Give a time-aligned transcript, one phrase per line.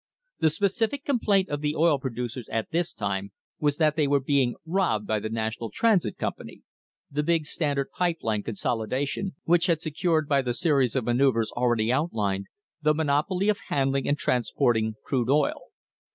[0.39, 4.55] The specific complaint of the oil producers at this time was that they were being
[4.65, 6.63] "robbed" by the National Transit Company
[7.11, 11.91] the big Standard pipe line consolidation, which had secured by the series of manoeuvres already
[11.91, 12.47] outlined
[12.81, 15.65] the monopoly of handling and transporting crude oil.